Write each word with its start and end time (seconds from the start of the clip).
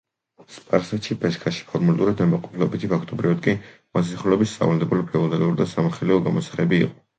სპარსეთში 0.53 1.17
ფეშქაში 1.25 1.67
ფორმალურად 1.73 2.23
ნებაყოფლობითი, 2.23 2.89
ფაქტობრივად 2.95 3.45
კი 3.49 3.55
მოსახლეობის 3.99 4.57
სავალდებულო 4.59 5.09
ფეოდალური 5.13 5.63
და 5.63 5.71
სამოხელეო 5.77 6.21
გამოსაღები 6.31 6.85
იყო. 6.85 7.01